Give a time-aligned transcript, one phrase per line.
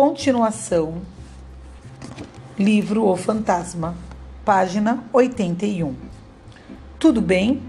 [0.00, 1.02] Continuação.
[2.56, 3.96] Livro O Fantasma,
[4.44, 5.92] página 81.
[7.00, 7.60] Tudo bem?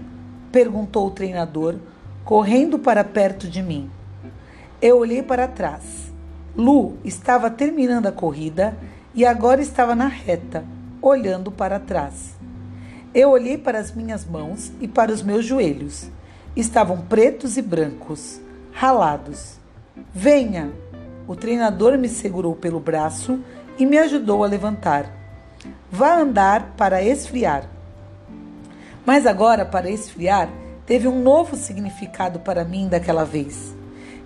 [0.52, 1.74] perguntou o treinador,
[2.24, 3.90] correndo para perto de mim.
[4.80, 6.12] Eu olhei para trás.
[6.56, 8.78] Lu estava terminando a corrida
[9.12, 10.64] e agora estava na reta,
[11.02, 12.36] olhando para trás.
[13.12, 16.08] Eu olhei para as minhas mãos e para os meus joelhos.
[16.54, 18.40] Estavam pretos e brancos,
[18.70, 19.56] ralados.
[20.14, 20.70] Venha!
[21.30, 23.38] O treinador me segurou pelo braço
[23.78, 25.16] e me ajudou a levantar.
[25.88, 27.70] Vá andar para esfriar.
[29.06, 30.50] Mas agora, para esfriar,
[30.84, 33.72] teve um novo significado para mim daquela vez.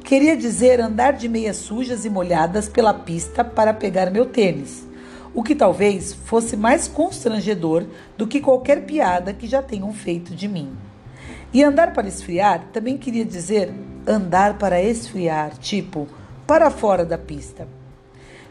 [0.02, 4.88] Queria dizer andar de meias sujas e molhadas pela pista para pegar meu tênis,
[5.34, 7.84] o que talvez fosse mais constrangedor
[8.16, 10.74] do que qualquer piada que já tenham feito de mim.
[11.52, 13.70] E andar para esfriar também queria dizer
[14.06, 16.08] andar para esfriar, tipo,
[16.47, 17.67] para fora da pista.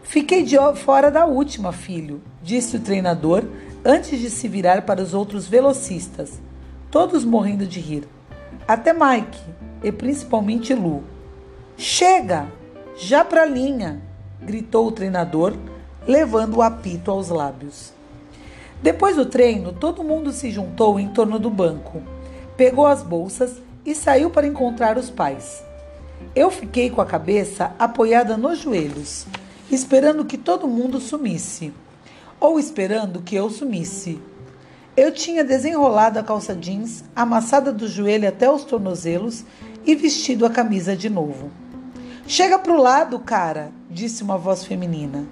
[0.01, 3.43] Fiquei fora da última, filho, disse o treinador
[3.85, 6.41] antes de se virar para os outros velocistas,
[6.91, 8.07] todos morrendo de rir.
[8.67, 9.39] Até Mike
[9.83, 11.03] e principalmente Lu.
[11.77, 12.47] Chega!
[12.95, 14.01] Já pra linha!
[14.41, 15.53] gritou o treinador,
[16.07, 17.93] levando o apito aos lábios.
[18.81, 22.01] Depois do treino, todo mundo se juntou em torno do banco,
[22.57, 25.63] pegou as bolsas e saiu para encontrar os pais.
[26.35, 29.25] Eu fiquei com a cabeça apoiada nos joelhos,
[29.71, 31.73] esperando que todo mundo sumisse,
[32.39, 34.19] ou esperando que eu sumisse.
[34.95, 39.43] Eu tinha desenrolado a calça jeans, amassada do joelho até os tornozelos
[39.85, 41.51] e vestido a camisa de novo.
[42.25, 45.25] Chega pro lado, cara, disse uma voz feminina.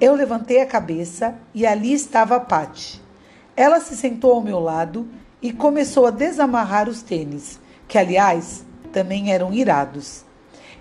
[0.00, 3.00] Eu levantei a cabeça e ali estava a Pati.
[3.56, 5.06] Ela se sentou ao meu lado
[5.40, 10.24] e começou a desamarrar os tênis, que aliás também eram irados.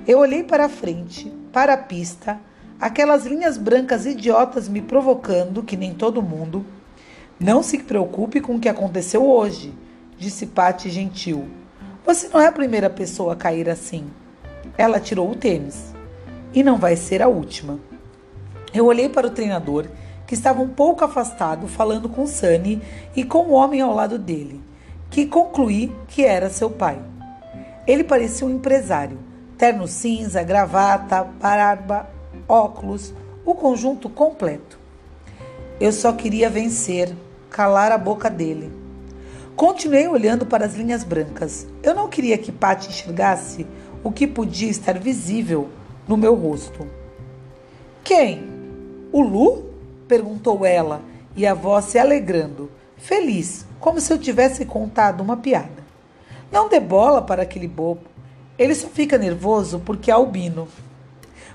[0.08, 2.40] Eu olhei para frente, para a pista,
[2.80, 6.66] aquelas linhas brancas idiotas me provocando, que nem todo mundo.
[7.40, 9.74] Não se preocupe com o que aconteceu hoje,
[10.18, 11.48] disse Pati gentil.
[12.06, 14.06] Você não é a primeira pessoa a cair assim.
[14.78, 15.94] Ela tirou o tênis.
[16.54, 17.80] E não vai ser a última.
[18.74, 19.88] Eu olhei para o treinador,
[20.26, 22.82] que estava um pouco afastado, falando com Sunny
[23.16, 24.62] e com o homem ao lado dele,
[25.10, 27.11] que concluí que era seu pai.
[27.92, 29.20] Ele parecia um empresário.
[29.58, 32.10] Terno cinza, gravata, barba,
[32.48, 33.14] óculos,
[33.44, 34.80] o conjunto completo.
[35.78, 37.14] Eu só queria vencer,
[37.50, 38.72] calar a boca dele.
[39.58, 41.68] Continuei olhando para as linhas brancas.
[41.84, 43.68] Eu não queria que Patty enxergasse
[44.02, 45.68] o que podia estar visível
[46.08, 46.88] no meu rosto.
[48.06, 48.42] Quem?
[49.12, 49.66] O Lu?
[50.08, 51.02] perguntou ela,
[51.36, 55.81] e a voz se alegrando, feliz, como se eu tivesse contado uma piada.
[56.52, 58.02] Não dê bola para aquele bobo.
[58.58, 60.68] Ele só fica nervoso porque é albino.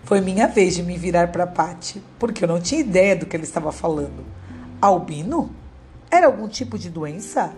[0.05, 3.37] Foi minha vez de me virar para Patty, porque eu não tinha ideia do que
[3.37, 4.25] ele estava falando.
[4.81, 5.51] Albino?
[6.11, 7.53] Era algum tipo de doença?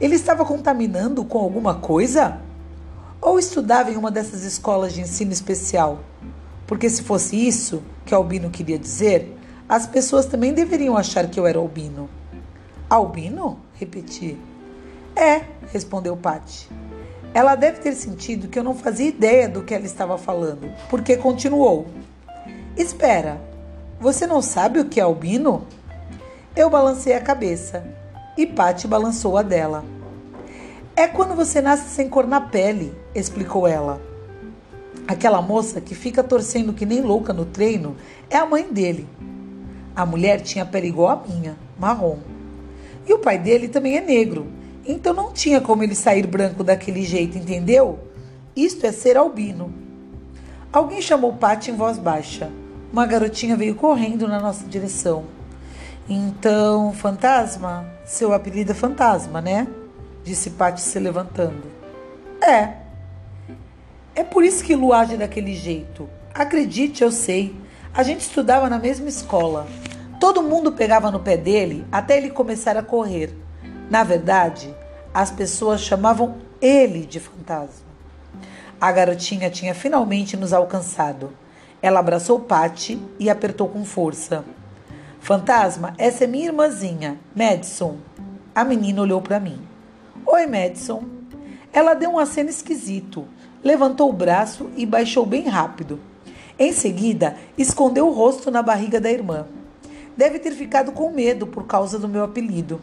[0.00, 2.40] Ele estava contaminando com alguma coisa?
[3.20, 6.00] Ou estudava em uma dessas escolas de ensino especial?
[6.66, 9.36] Porque se fosse isso que Albino queria dizer,
[9.68, 12.08] as pessoas também deveriam achar que eu era albino.
[12.88, 13.58] Albino?
[13.74, 14.38] Repeti.
[15.14, 15.42] É,
[15.72, 16.68] respondeu Patty.
[17.34, 21.16] Ela deve ter sentido que eu não fazia ideia do que ela estava falando, porque
[21.16, 21.86] continuou.
[22.76, 23.40] Espera,
[24.00, 25.66] você não sabe o que é albino?
[26.54, 27.84] Eu balancei a cabeça
[28.36, 29.84] e Patty balançou a dela.
[30.94, 34.00] É quando você nasce sem cor na pele, explicou ela.
[35.08, 37.96] Aquela moça que fica torcendo que nem louca no treino
[38.28, 39.08] é a mãe dele.
[39.96, 42.18] A mulher tinha pele igual a minha, marrom.
[43.06, 44.46] E o pai dele também é negro,
[44.84, 47.98] então não tinha como ele sair branco daquele jeito, entendeu?
[48.54, 49.72] Isto é ser albino.
[50.72, 52.50] Alguém chamou Paty em voz baixa.
[52.92, 55.24] Uma garotinha veio correndo na nossa direção.
[56.08, 57.86] Então, fantasma?
[58.04, 59.68] Seu apelido é fantasma, né?
[60.24, 61.62] Disse Paty se levantando.
[62.40, 62.74] É.
[64.14, 66.08] É por isso que Lu age daquele jeito.
[66.34, 67.54] Acredite, eu sei.
[67.94, 69.66] A gente estudava na mesma escola.
[70.18, 73.41] Todo mundo pegava no pé dele até ele começar a correr.
[73.92, 74.74] Na verdade,
[75.12, 77.84] as pessoas chamavam ele de fantasma.
[78.80, 81.34] A garotinha tinha finalmente nos alcançado.
[81.82, 84.46] Ela abraçou Patty e apertou com força.
[85.20, 87.98] Fantasma, essa é minha irmãzinha, Madison.
[88.54, 89.60] A menina olhou para mim.
[90.24, 91.04] Oi, Madison.
[91.70, 93.28] Ela deu um aceno esquisito,
[93.62, 96.00] levantou o braço e baixou bem rápido.
[96.58, 99.44] Em seguida, escondeu o rosto na barriga da irmã.
[100.16, 102.80] Deve ter ficado com medo por causa do meu apelido.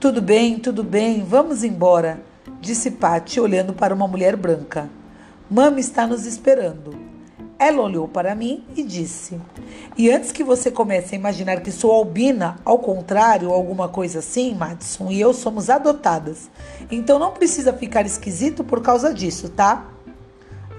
[0.00, 2.20] Tudo bem, tudo bem, vamos embora,
[2.60, 4.88] disse Patty olhando para uma mulher branca.
[5.50, 6.96] Mami está nos esperando.
[7.58, 9.40] Ela olhou para mim e disse:
[9.96, 14.54] E antes que você comece a imaginar que sou albina, ao contrário, alguma coisa assim,
[14.54, 16.48] Madison e eu somos adotadas.
[16.92, 19.84] Então não precisa ficar esquisito por causa disso, tá?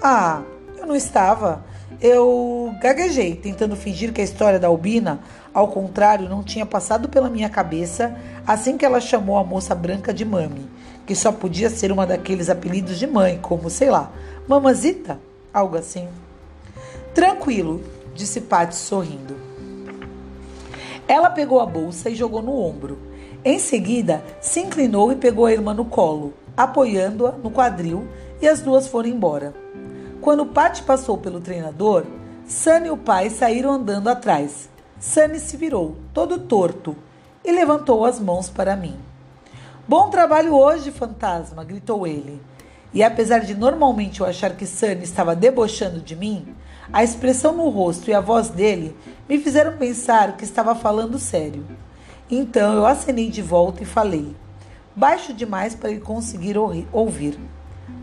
[0.02, 0.44] Ah,
[0.78, 1.66] eu não estava.
[2.00, 5.20] Eu gaguejei, tentando fingir que a história da albina,
[5.60, 8.16] ao contrário, não tinha passado pela minha cabeça
[8.48, 10.70] assim que ela chamou a moça branca de mami,
[11.06, 14.10] que só podia ser uma daqueles apelidos de mãe, como, sei lá,
[14.48, 15.20] mamazita,
[15.54, 16.08] algo assim.
[17.14, 17.84] Tranquilo,
[18.16, 19.36] disse Paty sorrindo.
[21.08, 22.98] Ela pegou a bolsa e jogou no ombro.
[23.44, 28.08] Em seguida, se inclinou e pegou a irmã no colo, apoiando-a no quadril,
[28.42, 29.54] e as duas foram embora.
[30.22, 32.06] Quando Paty passou pelo treinador,
[32.48, 34.70] Sunny e o pai saíram andando atrás.
[35.00, 36.96] Sunny se virou, todo torto,
[37.44, 38.98] e levantou as mãos para mim.
[39.88, 41.64] Bom trabalho hoje, fantasma!
[41.64, 42.42] gritou ele.
[42.94, 46.54] E apesar de normalmente eu achar que Sunny estava debochando de mim,
[46.92, 48.96] a expressão no rosto e a voz dele
[49.28, 51.66] me fizeram pensar que estava falando sério.
[52.30, 54.36] Então eu acenei de volta e falei,
[54.96, 56.58] baixo demais para ele conseguir
[56.92, 57.40] ouvir.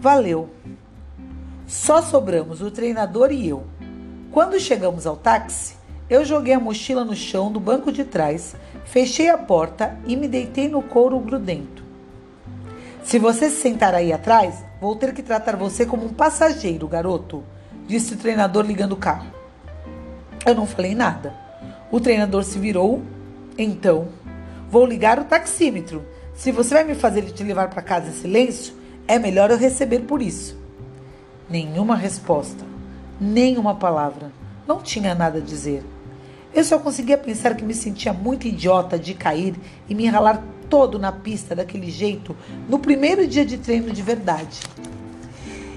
[0.00, 0.48] Valeu.
[1.66, 3.64] Só sobramos o treinador e eu.
[4.32, 5.76] Quando chegamos ao táxi,
[6.08, 8.55] eu joguei a mochila no chão do banco de trás,
[8.85, 11.85] fechei a porta e me deitei no couro grudento.
[13.03, 17.43] Se você se sentar aí atrás, vou ter que tratar você como um passageiro, garoto
[17.87, 19.31] disse o treinador ligando o carro.
[20.44, 21.35] Eu não falei nada.
[21.91, 23.03] O treinador se virou.
[23.56, 24.08] Então,
[24.70, 26.05] vou ligar o taxímetro.
[26.35, 28.75] Se você vai me fazer te levar para casa em silêncio,
[29.08, 30.56] é melhor eu receber por isso.
[31.49, 32.64] Nenhuma resposta,
[33.20, 34.31] nenhuma palavra.
[34.67, 35.85] Não tinha nada a dizer.
[36.56, 39.55] Eu só conseguia pensar que me sentia muito idiota de cair
[39.87, 42.35] e me ralar todo na pista daquele jeito
[42.67, 44.61] no primeiro dia de treino de verdade.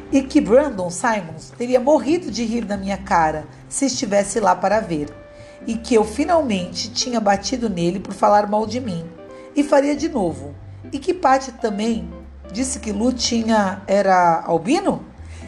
[0.09, 4.79] E que Brandon Simons teria morrido de rir na minha cara se estivesse lá para
[4.79, 5.09] ver,
[5.67, 9.03] e que eu finalmente tinha batido nele por falar mal de mim,
[9.53, 10.55] e faria de novo,
[10.93, 12.09] e que Patty também
[12.53, 15.03] disse que Lu tinha era albino,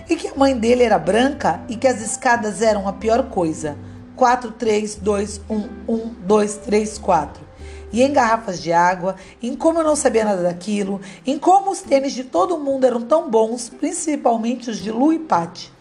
[0.10, 3.78] e que a mãe dele era branca e que as escadas eram a pior coisa.
[4.21, 7.44] 4, 3, 2, 1, 1, 2, 3, 4
[7.91, 11.81] e em garrafas de água, em como eu não sabia nada daquilo, em como os
[11.81, 15.73] tênis de todo mundo eram tão bons, principalmente os de Lu e Patty,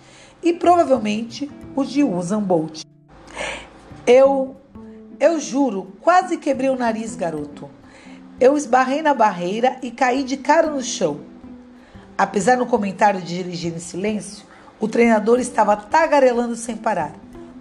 [0.42, 2.80] e provavelmente os de Usain Bolt.
[4.06, 4.56] Eu,
[5.20, 7.68] eu juro, quase quebrei o nariz, garoto.
[8.40, 11.20] Eu esbarrei na barreira e caí de cara no chão.
[12.16, 14.46] Apesar do comentário de dirigir em silêncio,
[14.80, 17.12] o treinador estava tagarelando sem parar,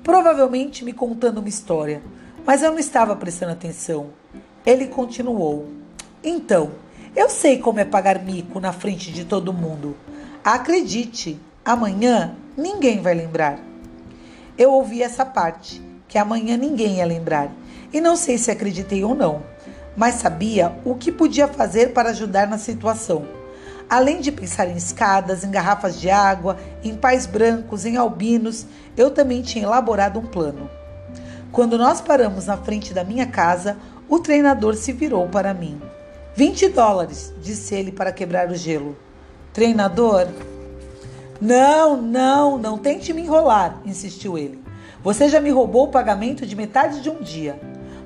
[0.09, 2.01] provavelmente me contando uma história,
[2.43, 4.07] mas eu não estava prestando atenção.
[4.65, 5.69] Ele continuou:
[6.23, 6.71] Então,
[7.15, 9.95] eu sei como é pagar mico na frente de todo mundo.
[10.43, 13.59] Acredite, amanhã ninguém vai lembrar.
[14.57, 17.51] Eu ouvi essa parte, que amanhã ninguém ia lembrar,
[17.93, 19.43] e não sei se acreditei ou não,
[19.95, 23.27] mas sabia o que podia fazer para ajudar na situação.
[23.89, 29.09] Além de pensar em escadas, em garrafas de água, em pais brancos, em albinos, eu
[29.09, 30.69] também tinha elaborado um plano.
[31.51, 33.77] Quando nós paramos na frente da minha casa,
[34.07, 35.81] o treinador se virou para mim.
[36.35, 38.95] 20 dólares, disse ele para quebrar o gelo.
[39.51, 40.27] Treinador?
[41.41, 44.63] Não, não, não tente me enrolar, insistiu ele.
[45.03, 47.59] Você já me roubou o pagamento de metade de um dia.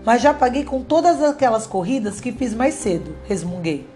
[0.06, 3.93] Mas já paguei com todas aquelas corridas que fiz mais cedo, resmunguei.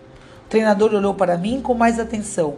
[0.48, 2.56] O treinador olhou para mim com mais atenção.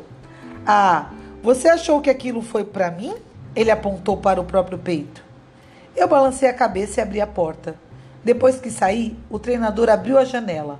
[0.63, 1.09] Ah,
[1.41, 3.15] você achou que aquilo foi para mim?
[3.55, 5.23] Ele apontou para o próprio peito.
[5.95, 7.73] Eu balancei a cabeça e abri a porta.
[8.23, 10.79] Depois que saí, o treinador abriu a janela.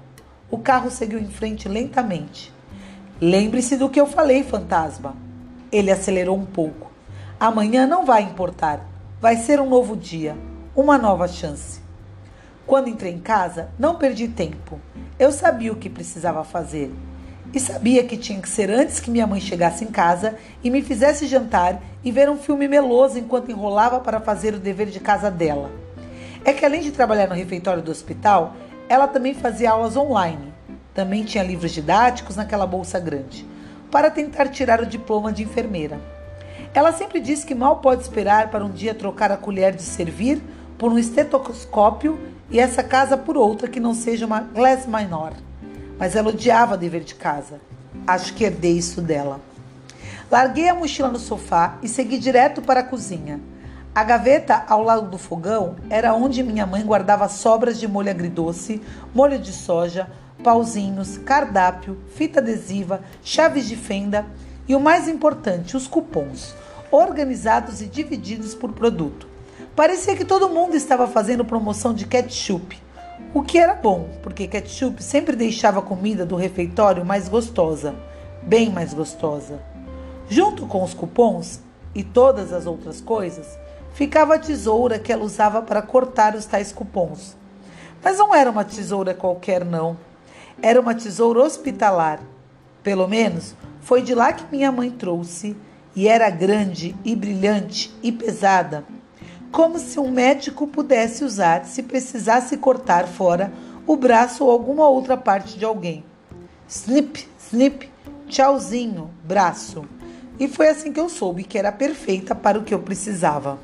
[0.51, 2.53] O carro seguiu em frente lentamente.
[3.19, 5.15] Lembre-se do que eu falei, fantasma.
[5.71, 6.91] Ele acelerou um pouco.
[7.39, 8.85] Amanhã não vai importar.
[9.19, 10.37] Vai ser um novo dia,
[10.75, 11.81] uma nova chance.
[12.69, 14.79] Quando entrei em casa, não perdi tempo.
[15.19, 16.89] Eu sabia o que precisava fazer.
[17.53, 20.81] E sabia que tinha que ser antes que minha mãe chegasse em casa e me
[20.81, 25.29] fizesse jantar e ver um filme meloso enquanto enrolava para fazer o dever de casa
[25.29, 25.69] dela
[26.49, 28.55] é que além de trabalhar no refeitório do hospital,
[28.87, 30.53] ela também fazia aulas online.
[30.93, 33.45] Também tinha livros didáticos naquela bolsa grande,
[33.91, 35.99] para tentar tirar o diploma de enfermeira.
[36.73, 40.41] Ela sempre disse que mal pode esperar para um dia trocar a colher de servir
[40.79, 42.17] por um estetoscópio
[42.49, 45.33] e essa casa por outra que não seja uma glass minor.
[45.99, 47.59] Mas ela odiava dever de casa.
[48.07, 49.41] Acho que herdei isso dela.
[50.31, 53.41] Larguei a mochila no sofá e segui direto para a cozinha.
[53.93, 58.81] A gaveta ao lado do fogão era onde minha mãe guardava sobras de molho agridoce,
[59.13, 60.09] molho de soja,
[60.41, 64.25] pauzinhos, cardápio, fita adesiva, chaves de fenda
[64.65, 66.55] e o mais importante, os cupons.
[66.91, 69.28] organizados e divididos por produto.
[69.79, 72.77] Parecia que todo mundo estava fazendo promoção de ketchup,
[73.33, 77.95] o que era bom, porque ketchup sempre deixava a comida do refeitório mais gostosa,
[78.43, 79.61] bem mais gostosa.
[80.27, 81.61] Junto com os cupons
[81.95, 83.57] e todas as outras coisas,
[83.93, 87.37] ficava a tesoura que ela usava para cortar os tais cupons.
[88.03, 89.95] Mas não era uma tesoura qualquer, não.
[90.61, 92.19] Era uma tesoura hospitalar.
[92.83, 95.55] Pelo menos foi de lá que minha mãe trouxe,
[95.95, 98.83] e era grande e brilhante e pesada,
[99.51, 103.51] como se um médico pudesse usar se precisasse cortar fora
[103.87, 106.03] o braço ou alguma outra parte de alguém.
[106.67, 107.89] Snip, snip,
[108.27, 109.85] tchauzinho, braço.
[110.39, 113.57] E foi assim que eu soube que era perfeita para o que eu precisava.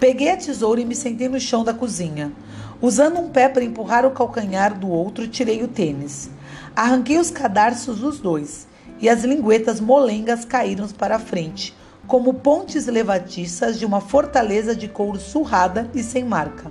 [0.00, 2.32] Peguei a tesoura e me sentei no chão da cozinha.
[2.80, 6.30] Usando um pé para empurrar o calcanhar do outro, tirei o tênis.
[6.74, 8.66] Arranquei os cadarços dos dois
[8.98, 11.75] e as linguetas molengas caíram para a frente,
[12.06, 16.70] como pontes levadiças de uma fortaleza de couro surrada e sem marca.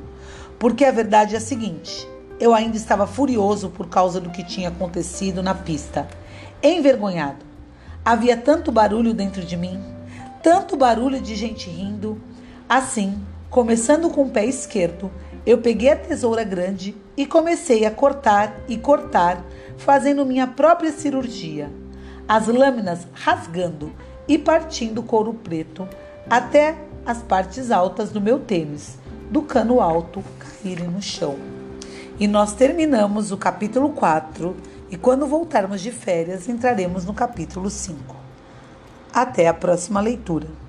[0.58, 2.08] Porque a verdade é a seguinte:
[2.40, 6.08] eu ainda estava furioso por causa do que tinha acontecido na pista.
[6.64, 7.46] Envergonhado.
[8.04, 9.82] Havia tanto barulho dentro de mim,
[10.42, 12.22] tanto barulho de gente rindo.
[12.70, 15.12] Assim, começando com o pé esquerdo,
[15.46, 19.44] eu peguei a tesoura grande e comecei a cortar e cortar,
[19.78, 21.70] fazendo minha própria cirurgia.
[22.28, 23.92] As lâminas rasgando
[24.28, 25.88] e partindo couro preto
[26.30, 28.98] até as partes altas do meu tênis,
[29.30, 31.36] do cano alto caírem no chão.
[32.20, 34.56] E nós terminamos o capítulo 4
[34.90, 38.16] e quando voltarmos de férias entraremos no capítulo 5.
[39.14, 40.65] Até a próxima leitura.